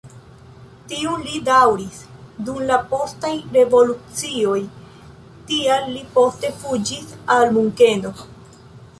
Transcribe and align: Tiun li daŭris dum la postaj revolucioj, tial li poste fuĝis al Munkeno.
Tiun 0.91 1.25
li 1.31 1.39
daŭris 1.47 1.97
dum 2.47 2.63
la 2.71 2.79
postaj 2.93 3.31
revolucioj, 3.57 4.55
tial 5.51 5.85
li 5.97 6.01
poste 6.15 6.51
fuĝis 6.63 7.13
al 7.37 7.53
Munkeno. 7.59 8.13